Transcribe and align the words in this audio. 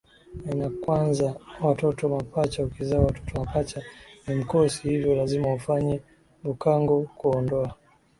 ainakwanza 0.51 1.35
watoto 1.61 2.09
mapacha 2.09 2.63
Ukizaa 2.63 2.99
watoto 2.99 3.39
mapacha 3.39 3.83
ni 4.27 4.35
mkosi 4.35 4.89
hivyo 4.89 5.15
lazima 5.15 5.53
ufanye 5.53 6.01
bhukango 6.43 7.01
kuondoa 7.03 7.73